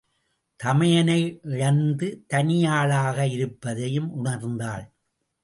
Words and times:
தமையனை 0.59 1.39
இழந்து 1.43 2.07
தனியாளாக 2.33 3.27
இருப்பதையும் 3.27 4.09
உணர்ந்தாள். 4.15 4.85